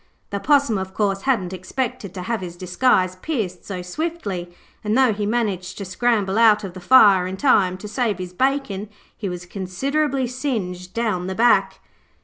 [0.31, 4.51] The Possum, of course, hadn't expected to have his disguise pierced so swiftly,
[4.83, 8.33] and, though he managed to scramble out of the fire in time to save his
[8.33, 11.81] bacon, he was considerably singed down the back.